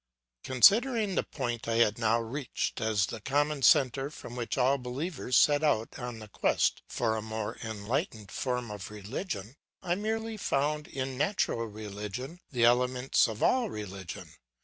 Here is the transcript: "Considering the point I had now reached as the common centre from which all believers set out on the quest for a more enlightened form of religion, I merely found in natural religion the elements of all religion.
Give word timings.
"Considering 0.43 1.13
the 1.13 1.21
point 1.21 1.67
I 1.67 1.75
had 1.75 1.99
now 1.99 2.19
reached 2.19 2.81
as 2.81 3.05
the 3.05 3.21
common 3.21 3.61
centre 3.61 4.09
from 4.09 4.35
which 4.35 4.57
all 4.57 4.79
believers 4.79 5.37
set 5.37 5.63
out 5.63 5.99
on 5.99 6.17
the 6.17 6.27
quest 6.27 6.81
for 6.89 7.15
a 7.15 7.21
more 7.21 7.55
enlightened 7.63 8.31
form 8.31 8.71
of 8.71 8.89
religion, 8.89 9.57
I 9.83 9.93
merely 9.93 10.37
found 10.37 10.87
in 10.87 11.19
natural 11.19 11.67
religion 11.67 12.39
the 12.49 12.63
elements 12.63 13.27
of 13.27 13.43
all 13.43 13.69
religion. 13.69 14.31